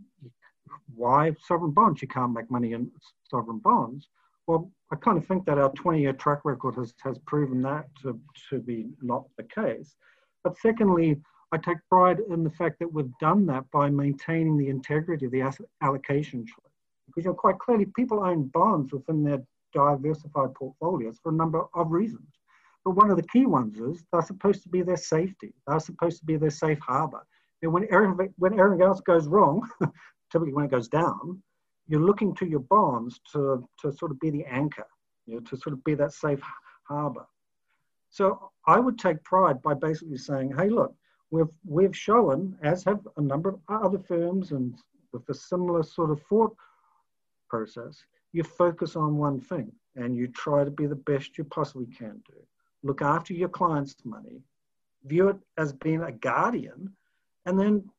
why 0.95 1.35
sovereign 1.47 1.73
bonds? 1.73 2.03
You 2.03 2.09
can't 2.09 2.33
make 2.33 2.51
money 2.51 2.73
in 2.73 2.91
sovereign 3.31 3.59
bonds. 3.59 4.09
Well, 4.47 4.71
I 4.91 4.97
kind 4.97 5.19
of 5.19 5.27
think 5.27 5.45
that 5.45 5.59
our 5.59 5.71
20 5.73 6.01
year 6.01 6.15
track 6.15 6.41
record 6.45 6.77
has, 6.77 6.95
has 7.05 7.19
proven 7.27 7.61
that 7.63 7.87
to, 8.03 8.19
to 8.51 8.59
be 8.59 8.89
not 9.03 9.25
the 9.37 9.45
case. 9.45 9.95
But 10.43 10.57
secondly, 10.57 11.21
I 11.51 11.57
take 11.57 11.79
pride 11.89 12.19
in 12.31 12.45
the 12.45 12.51
fact 12.51 12.79
that 12.79 12.93
we've 12.93 13.17
done 13.21 13.47
that 13.47 13.71
by 13.71 13.89
maintaining 13.89 14.57
the 14.57 14.69
integrity 14.69 15.27
of 15.27 15.33
the 15.33 15.41
asset 15.41 15.67
allocation 15.83 16.45
choice. 16.45 16.73
Because 17.07 17.25
you 17.25 17.31
know, 17.31 17.35
quite 17.35 17.59
clearly, 17.59 17.87
people 17.87 18.23
own 18.23 18.49
bonds 18.49 18.93
within 18.93 19.25
their 19.25 19.43
diversified 19.73 20.55
portfolios 20.55 21.19
for 21.23 21.31
a 21.31 21.35
number 21.35 21.65
of 21.75 21.91
reasons. 21.91 22.29
But 22.85 22.93
one 22.93 23.11
of 23.11 23.17
the 23.17 23.27
key 23.29 23.47
ones 23.47 23.79
is 23.79 24.05
they're 24.13 24.23
supposed 24.23 24.63
to 24.65 24.69
be 24.69 24.83
their 24.83 24.97
safety. 24.97 25.55
They're 25.67 25.81
supposed 25.81 26.19
to 26.21 26.27
be 26.27 26.37
their 26.37 26.51
safe 26.51 26.79
harbor. 26.81 27.27
And 27.63 27.73
when, 27.73 27.87
everything, 27.91 28.33
when 28.37 28.59
everything 28.59 28.87
else 28.87 29.01
goes 29.01 29.27
wrong, 29.27 29.69
typically 30.33 30.53
when 30.53 30.67
it 30.67 30.71
goes 30.71 30.89
down, 30.89 31.43
you're 31.89 32.05
looking 32.05 32.35
to 32.37 32.47
your 32.47 32.61
bonds 32.61 33.21
to, 33.33 33.67
to 33.81 33.93
sort 33.93 34.11
of 34.11 34.21
be 34.21 34.31
the 34.31 34.45
anchor, 34.45 34.87
you 35.27 35.35
know, 35.35 35.41
to 35.41 35.57
sort 35.57 35.73
of 35.73 35.83
be 35.85 35.95
that 35.95 36.13
safe 36.13 36.41
harbor. 36.85 37.27
So 38.11 38.51
I 38.67 38.79
would 38.79 38.99
take 38.99 39.23
pride 39.25 39.61
by 39.63 39.75
basically 39.75 40.19
saying, 40.19 40.55
hey, 40.57 40.69
look, 40.69 40.95
we've 41.31 41.55
we've 41.67 41.97
shown, 41.97 42.57
as 42.63 42.85
have 42.85 43.01
a 43.17 43.21
number 43.21 43.51
of 43.51 43.61
other 43.69 43.99
firms, 43.99 44.53
and 44.53 44.75
with 45.13 45.29
a 45.29 45.35
similar 45.35 45.83
sort 45.83 46.11
of 46.11 46.23
thought 46.23 46.55
process, 47.49 48.05
you 48.33 48.43
focus 48.43 48.97
on 48.97 49.17
one 49.17 49.41
thing 49.41 49.73
and 49.97 50.17
you 50.17 50.29
try 50.29 50.65
to 50.65 50.71
be 50.71 50.87
the 50.87 50.95
best 50.95 51.39
you 51.39 51.45
possibly 51.45 51.87
can 51.87 52.23
do. 52.29 52.35
Look 52.83 53.03
after 53.03 53.33
your 53.33 53.49
client's 53.49 53.97
money, 54.05 54.43
view 55.05 55.29
it 55.29 55.37
as 55.57 55.73
being 55.73 56.03
a 56.03 56.13
guardian, 56.13 56.95
and 57.47 57.59
then 57.59 57.91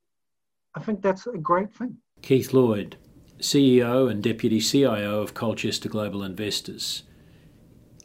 I 0.76 0.82
think 0.82 1.02
that's 1.02 1.28
a 1.28 1.38
great 1.38 1.74
thing. 1.74 1.98
Keith 2.22 2.54
Lloyd, 2.54 2.98
CEO 3.40 4.10
and 4.10 4.22
Deputy 4.24 4.60
CIO 4.60 5.22
of 5.22 5.34
Colchester 5.34 5.90
Global 5.90 6.24
Investors, 6.24 7.04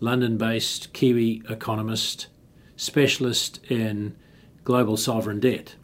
London 0.00 0.38
based 0.38 0.92
Kiwi 0.92 1.42
economist, 1.48 2.26
specialist 2.76 3.60
in 3.68 4.16
global 4.64 4.96
sovereign 4.96 5.40
debt. 5.40 5.76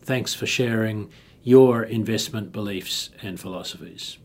Thanks 0.00 0.34
for 0.34 0.46
sharing 0.46 1.10
your 1.42 1.82
investment 1.82 2.52
beliefs 2.52 3.10
and 3.20 3.38
philosophies. 3.38 4.18